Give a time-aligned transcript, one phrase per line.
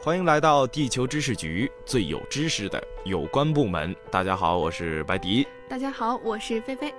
[0.00, 3.94] 欢迎来到地球知识局，最有知识的有关部门。
[4.12, 5.44] 大家好，我是白迪。
[5.68, 6.94] 大家好，我是菲菲。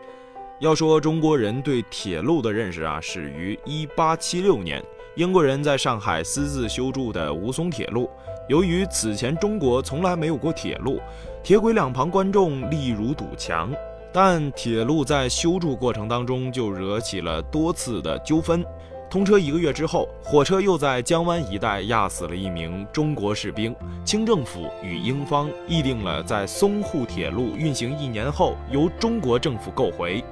[0.60, 4.84] 要说中国人对铁路的认识啊，始于1876年，
[5.16, 8.10] 英国人在上海私自修筑的吴淞铁路。
[8.50, 11.00] 由于此前中国从来没有过铁路，
[11.42, 13.74] 铁轨两旁观众立如堵墙。
[14.12, 18.66] 但铁路在修筑过程当中就惹起了多次的纠纷。
[19.10, 23.76] 通车一个月之后，火车又在江湾一带压死了一名中国士兵。
[24.06, 30.24] 清政府与英方议定了，在淞沪铁路运行一年后，由中国政府购回。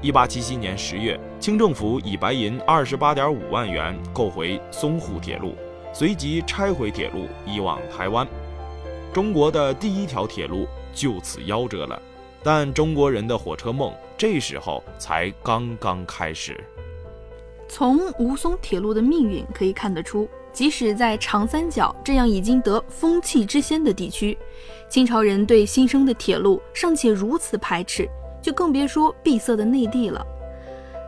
[0.00, 5.54] 一八七七年十月，清政府以白银二十八点五万元购回淞沪铁路，
[5.92, 8.26] 随即拆毁铁路，移往台湾。
[9.12, 12.00] 中国的第一条铁路就此夭折了。
[12.42, 16.58] 但中国人的火车梦，这时候才刚刚开始。
[17.74, 24.36] 从吴淞铁路的命运可以看得出，即使在长三角这样已经得风气之先的地区，
[24.90, 28.06] 清朝人对新生的铁路尚且如此排斥，
[28.42, 30.22] 就更别说闭塞的内地了。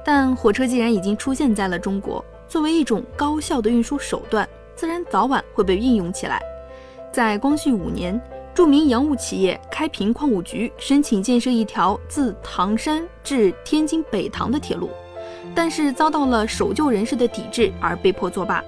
[0.06, 6.40] 但火车既然已经出现在了中国，作为一种高效的运输手段，自然早晚会被运用起来。
[7.12, 8.18] 在光绪五年，
[8.54, 14.88] 著名洋务企业开平矿务局申请建设一条自唐山至天津北塘的铁路。
[15.54, 18.62] 但是遭到了守旧人士的抵制，而被迫作罢。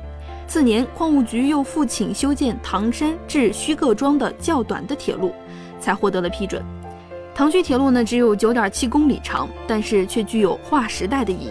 [0.48, 5.32] 次年，矿务局又复请修建唐山至徐各庄的较短的铁路，
[5.80, 6.64] 才获得了批准。
[7.34, 11.50] 唐胥铁路呢，只有九点七公里长，但是却具有划时代的意义。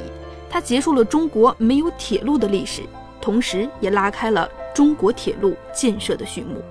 [0.50, 2.82] 它结束了中国没有铁路的历史，
[3.20, 6.62] 同时也拉开了中国铁路建设的序幕。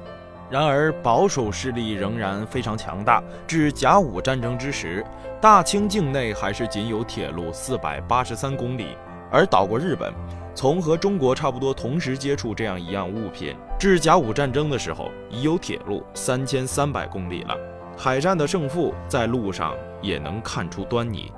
[0.51, 3.23] 然而，保守势力仍然非常强大。
[3.47, 5.05] 至甲午战争之时，
[5.41, 8.97] 大清境内还是仅有铁路四百八十三公里。
[9.31, 10.13] 而岛国日本，
[10.55, 17.57] 从和中国差不多同时接触这样一样物品，至甲午战争的时候，已有铁路三千三百公里了。
[17.97, 21.33] 海战的胜负在路上也能看出端倪。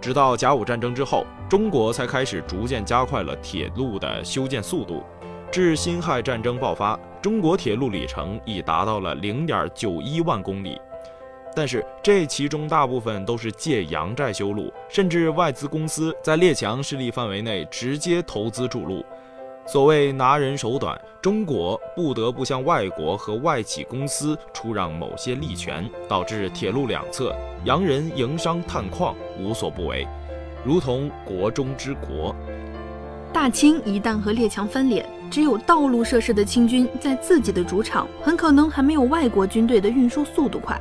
[0.00, 5.02] 直到甲午战争之后，中国才开始逐渐加快了铁路的修建速度。
[5.50, 10.78] 至辛亥战争爆发，中国铁路里程已达到了零点九一万公里，
[11.56, 19.04] 但是这其中大部分都是借洋债修路，甚至外资公司在列强势力范围内直接投资筑路。
[19.66, 27.34] 所谓拿人手短，中国不得不向外国和外企公司出让某些利权，导致铁路两侧
[27.64, 30.06] 洋人营商探矿无所不为，
[30.64, 32.34] 如同国中之国。
[33.30, 40.80] 大清一旦和列强翻脸，只有道路设施的清军在自己的主场，很可能还没有外国军队的运输速度快，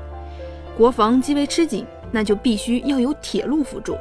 [0.78, 3.96] 国防极为吃紧，那就必须要有铁路辅助。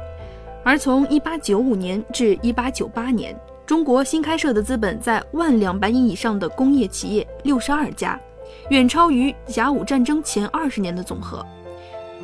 [0.63, 8.19] 而从1895年至1898年，中国新开设的资本在万两白银以上的工业企业六十二家，
[8.69, 11.45] 远超于甲午战争前二十年的总和。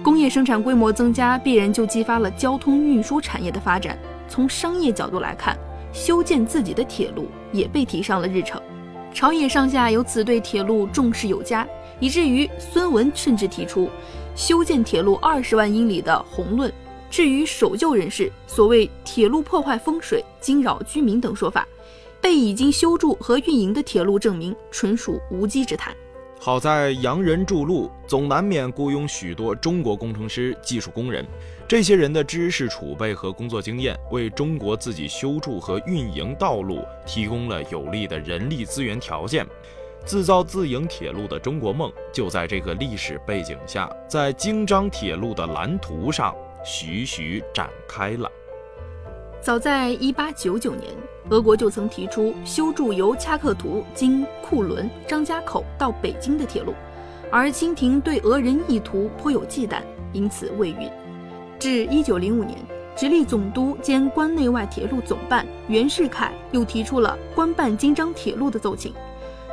[0.02, 3.98] 工业生产规模增加，必然就激发了交通运输产业的发展。
[4.28, 5.58] 从商业角度来看，
[5.94, 8.62] 修建自己的铁路也被提上了日程，
[9.14, 11.66] 朝野上下由此对铁路重视有加，
[12.00, 13.88] 以至于孙文甚至提出
[14.36, 16.74] 修建铁路二十万英里的宏论。
[17.12, 21.68] 至于守旧人士所谓铁路破坏风水、惊扰居民等说法，
[22.20, 25.96] 被已经修筑和运营的铁路证明，纯属无稽之谈。
[26.46, 31.26] 好在洋人筑路，总难免雇佣许多中国工程师、技术工人。
[31.70, 39.48] 这些人的知识储备和工作经验，为中国自己修筑和运营道路提供了有利的人力资源条件。
[40.04, 48.30] 自造自营铁路的中国梦，就在这个历史背景下，在京张铁路的蓝图上徐徐展开了。
[49.44, 50.94] 早在1899年，
[51.30, 56.74] 俄国就曾提出修筑由恰克图经库伦、张家口到北京的铁路，
[57.30, 59.82] 而清廷对俄人意图颇有忌惮，
[60.14, 60.90] 因此未允。
[61.60, 62.58] 至1905年，
[62.96, 68.94] 直隶总督兼关内外铁路总办袁世凯又提出了官办京张铁路的奏请，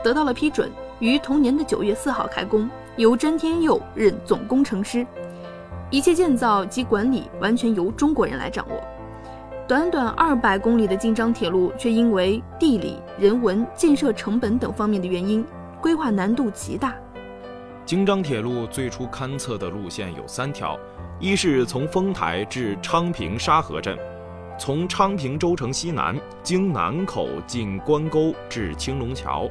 [0.05, 0.71] 得到了批准，
[1.01, 5.05] 于同年的9月4号开工，由詹天佑任总工程师，
[5.91, 8.81] 一切建造及管理完全由中国人来掌握。
[9.71, 15.47] 短短二百公里的京张铁路，却因为地理、人文、建设成本等方面的原因，
[15.81, 16.93] 规划难度极大。
[17.87, 20.77] 京张铁路最初勘测的路线有三条：
[21.21, 23.97] 一是从丰台至昌平沙河镇，
[24.59, 29.49] 从昌平州城西南经南口进关沟至青龙桥，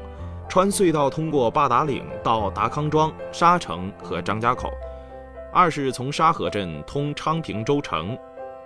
[0.50, 4.68] 穿隧道通过八达岭到达康庄、沙城和张家口；
[5.54, 8.18] 二是从沙河镇通昌平州城，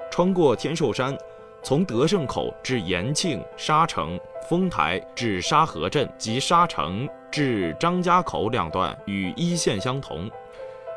[0.10, 1.16] 穿过天寿山。
[1.63, 4.19] 从德胜口至延庆、沙城、
[4.50, 10.30] 丰台至沙河镇及沙城至张家口两段与一线相同。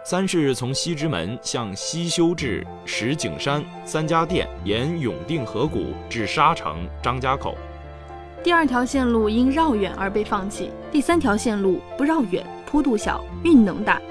[0.04, 7.56] 三是从西直门向西修至石景山三家店，沿永定河谷至沙城张家口。
[8.42, 10.72] 第二条线路因绕远而被放弃。
[10.90, 14.02] 第三条线路不绕远，坡度小，运能大。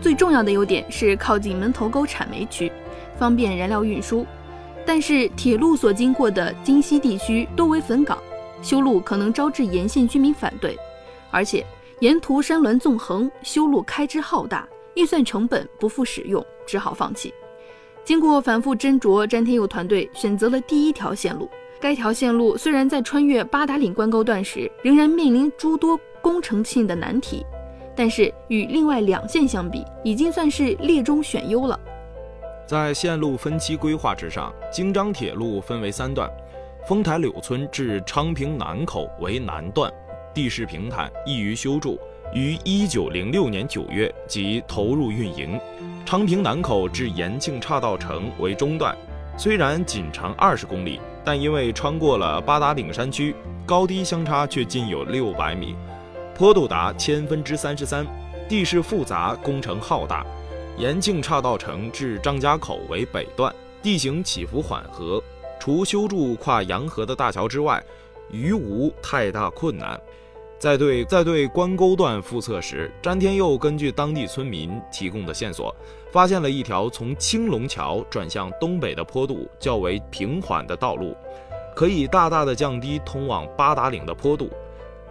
[0.00, 2.70] 最重要的优点是靠近门头沟产煤区，
[3.18, 4.24] 方便燃料运输。
[4.86, 8.18] 但是铁路所经过的京西地区多为坟岗，
[8.62, 10.76] 修路可能招致沿线居民反对，
[11.30, 11.64] 而且
[12.00, 14.68] 沿途山峦纵横，修路开支浩大。
[14.94, 17.34] 预算成本不复使用，只好放弃。
[18.04, 21.50] 经过反复斟酌，詹天佑团队选择了第一条线路。
[21.80, 27.44] 该条线路虽然在穿越八达岭关沟段时仍然面临诸多工程性的难题，
[27.96, 31.78] 但是与另外两线相比，已经算是列中选优了。
[32.66, 36.30] 在线路分期规划之上，京张铁路分为三段：
[36.86, 39.92] 丰台柳村至昌平南口为南段，
[40.32, 42.00] 地势平坦，易于修筑。
[42.32, 45.60] 于一九零六年九月即投入运营，
[46.06, 48.96] 昌平南口至延庆岔道城为中段，
[49.36, 53.36] 虽然仅长二十公里，但因为穿过了八达岭山区，
[53.66, 55.76] 高低相差却近有六百米，
[56.34, 58.06] 坡度达千分之三十三，
[58.48, 60.24] 地势复杂，工程浩大。
[60.76, 65.22] 延庆岔道城至张家口为北段，地形起伏缓和，
[65.60, 67.82] 除修筑跨洋河的大桥之外，
[68.30, 70.00] 余无太大困难。
[70.58, 75.74] 在对在对关沟段复测时，詹天佑根据当地村民提供的线索，
[76.10, 81.14] 发现了一条从青龙桥转向东北的坡度较为平缓的道路，
[81.76, 84.50] 可以大大的降低通往八达岭的坡度。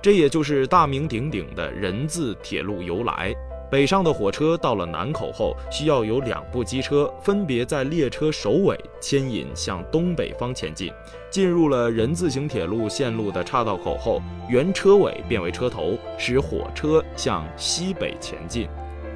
[0.02, 3.34] 这也就是大名鼎鼎的人字铁路由来。
[3.74, 10.94] 北上的火车到了南口后，需要有两部机车分别在列车首尾牵引向东北方前进。
[11.32, 18.70] 进入了人字形铁路线路的岔道口后，原车尾变为车头，使火车向西北前进。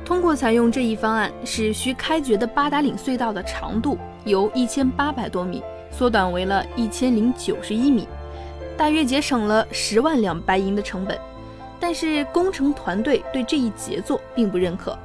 [0.04, 3.96] 通过采用这一方案，使需开掘的八达岭隧道的长度
[4.26, 5.62] 由一千八百多米
[5.92, 8.08] 缩短为了一千零九十一米，
[8.76, 11.16] 大约节省了十万两白银的成本。
[11.80, 14.98] 但是工程团队对这一杰作并不认可，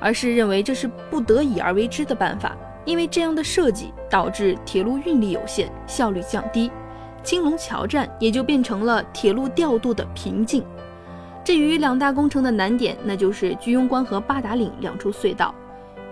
[0.00, 6.70] 而是认为这是不得已而为之的办法，因为这样的设计导致铁路运力有限，效率降低，
[7.22, 10.64] 青龙桥站也就变成了铁路调度的瓶颈。
[11.44, 15.52] 至于两大工程的难点，那就是居庸关和八达岭两处隧道，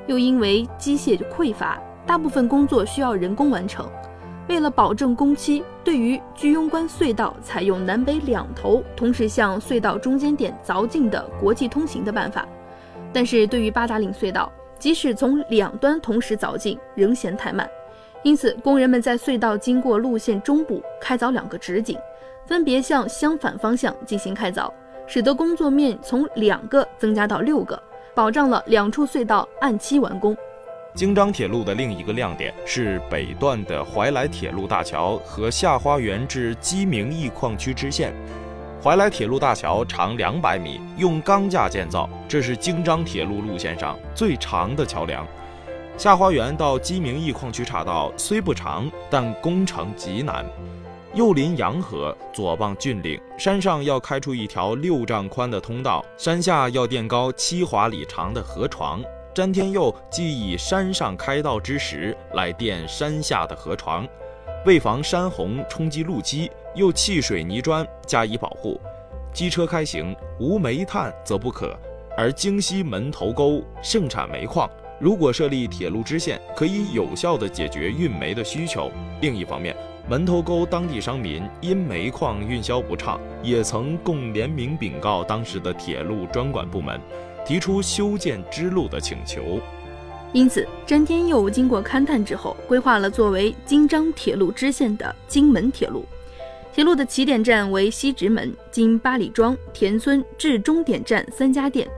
[0.09, 3.89] 又因为机械匮乏，大部分工作需要人工完成。
[4.51, 12.45] 为了保证工期，对于居庸关隧道采用南北两头同时向隧道中间点凿进的国际通行的办法，
[13.13, 17.71] 但是对于八达岭隧道，即使从两端同时凿进，仍嫌太慢。
[18.25, 21.97] 因此，工人们在隧道经过路线中部开凿两个直井，
[22.45, 24.69] 分别向相反方向进行开凿，
[25.07, 27.81] 使得工作面从两个增加到六个，
[28.17, 30.37] 保障了两处隧道按期完工。
[30.93, 38.13] 京张铁路的另一个亮点是北段的怀来铁路大桥和下花园至鸡鸣驿矿区支线。
[38.83, 45.25] 怀来铁路大桥长两百米，用钢架建造，这是京张铁路路线上最长的桥梁。
[45.97, 50.45] 下花园到鸡鸣驿矿区岔道虽不长，但工程极难。
[51.15, 59.03] 右临洋河，左傍峻岭，山上要开出一条六丈宽的通道，山下要垫高七华里长的河床。
[59.33, 64.05] 詹天佑既以山上开道之石来垫山下的河床，
[64.67, 68.81] 为防山洪冲击路基，又砌水泥砖加以保护。
[69.33, 71.79] 机车开行无煤炭则不可，
[72.17, 74.69] 而京西门头沟盛产煤矿，
[74.99, 78.91] 如果设立铁路支线，可以有效地解决运煤的需求。
[79.21, 79.77] 另一方面，
[80.09, 87.01] 门头沟当地商民因煤矿运销不畅，也曾共联名禀告当时的铁路专管部门。
[87.51, 89.59] 提出修建支路的请求，
[90.33, 96.05] 因此詹天佑经过勘探之后，规划了作为京张铁路支线的京门铁路。
[96.73, 101.91] 铁路的起点站为西直门，经八里庄、田村至终点站三家店，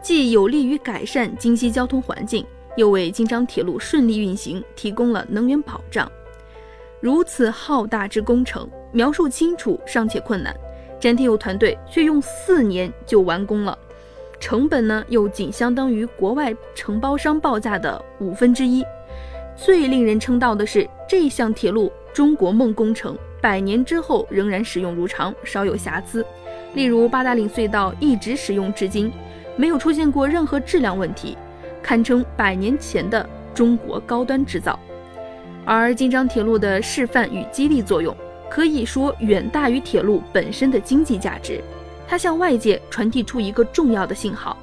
[0.00, 6.08] 既有利于改善京西交通环境，又为京张铁路顺利运行提供了能源保障。
[7.00, 10.54] 如此浩大之工程，描述清楚尚且困难，
[11.00, 13.76] 詹天佑团队却用四年就完工了。
[14.40, 18.82] 成本呢，又仅相当于国外承包商报价的五分之一。
[19.54, 26.24] 最令人称道的是，这项铁路“中国梦”工程，百年之后仍然使用如常，少有瑕疵。
[26.72, 29.12] 例如八达岭隧道一直使用至今，
[29.56, 31.36] 没有出现过任何质量问题，
[31.82, 34.78] 堪称百年前的中国高端制造。
[35.66, 38.16] 而京张铁路的示范与激励作用，
[38.48, 41.62] 可以说远大于铁路本身的经济价值。
[42.10, 44.56] 它向外界传递出一个重要的信号：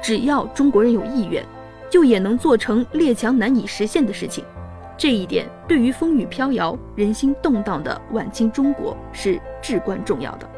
[0.00, 1.44] 只要中国人有意愿，
[1.90, 4.44] 就也能做成列强难以实现的事情。
[4.96, 10.48] 这一点对于风雨飘摇、人心动荡的晚清中国是至关重要的。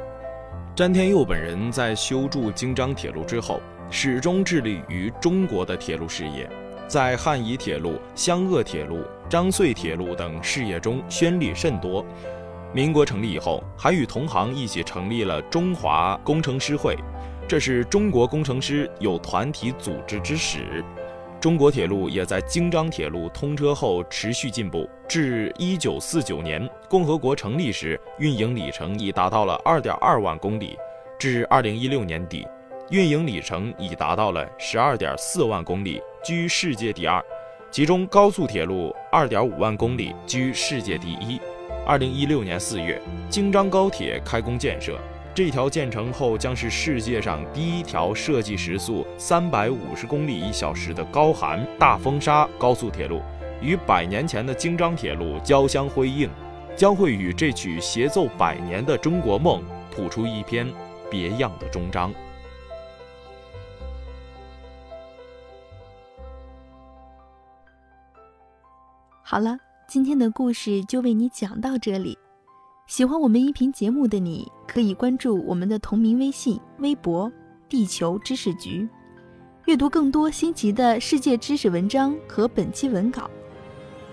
[0.77, 3.59] 詹天佑本人在修筑京张铁路之后，
[3.89, 6.47] 始终致力于中国的铁路事业，
[6.87, 8.99] 在汉宜铁路、湘鄂铁路、
[9.31, 12.05] 张穗铁路等事业中宣力甚多。
[12.75, 16.97] 民国成立以后，还与同行一起成立了中华工程师会，
[17.47, 20.85] 这是中国工程师有团体组织之始。
[21.41, 30.77] 中国铁路也在京张铁路通车后持续进步，至一九四九年共和国成立时，运营里程已达到了二点二万公里；
[31.17, 32.45] 至二零一六年底，
[32.91, 37.25] 运营里程已达到了十二点四万公里，居世界第二。
[37.71, 41.41] 其中高速铁路二点五万公里，居世界第一。
[41.87, 42.99] 二零一六年四月，
[43.29, 44.99] 京张高铁开工建设。
[45.35, 53.21] 这条建成后将是世界上第一条设计时速三百五十公里一小时的高寒大风沙高速铁路，
[53.61, 56.31] 与百年前的京张铁路交相辉映，
[56.75, 60.67] 将会与这曲协奏百年的中国梦谱出一篇
[61.11, 62.15] 别样的终章。
[69.23, 69.59] 好了。
[69.87, 72.17] 今天的故事就为你讲到这里。
[72.87, 77.31] 喜欢我们音频节目的你，可以关注我们的同名微信、微博
[77.69, 78.89] “地球知识局”，
[79.67, 83.31] 阅读更多新奇的世界知识文章和本期文稿。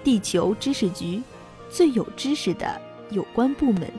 [0.04, 1.24] 地球知识局，
[1.70, 3.90] 最有知识的有关部门。